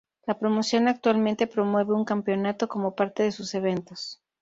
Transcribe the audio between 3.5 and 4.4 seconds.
eventos.